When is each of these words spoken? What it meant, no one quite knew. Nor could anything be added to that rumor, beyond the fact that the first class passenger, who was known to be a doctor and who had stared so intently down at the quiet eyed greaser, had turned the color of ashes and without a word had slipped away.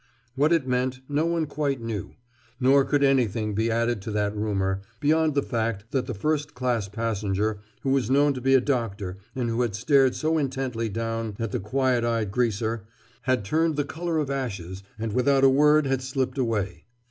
What 0.33 0.51
it 0.51 0.67
meant, 0.67 1.01
no 1.07 1.27
one 1.27 1.45
quite 1.45 1.79
knew. 1.79 2.15
Nor 2.59 2.85
could 2.85 3.03
anything 3.03 3.53
be 3.53 3.69
added 3.69 4.01
to 4.01 4.11
that 4.13 4.35
rumor, 4.35 4.81
beyond 4.99 5.35
the 5.35 5.43
fact 5.43 5.91
that 5.91 6.07
the 6.07 6.15
first 6.15 6.55
class 6.55 6.87
passenger, 6.89 7.59
who 7.81 7.91
was 7.91 8.09
known 8.09 8.33
to 8.33 8.41
be 8.41 8.55
a 8.55 8.61
doctor 8.61 9.19
and 9.35 9.47
who 9.47 9.61
had 9.61 9.75
stared 9.75 10.15
so 10.15 10.39
intently 10.39 10.89
down 10.89 11.35
at 11.37 11.51
the 11.51 11.59
quiet 11.59 12.03
eyed 12.03 12.31
greaser, 12.31 12.83
had 13.29 13.45
turned 13.45 13.75
the 13.75 13.85
color 13.85 14.17
of 14.17 14.31
ashes 14.31 14.81
and 14.97 15.13
without 15.13 15.43
a 15.43 15.49
word 15.49 15.85
had 15.85 16.01
slipped 16.01 16.39
away. 16.39 16.85